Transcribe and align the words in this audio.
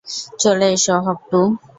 চলে 0.39 0.67
এসো 0.75 0.95
হক-টু। 1.05 1.41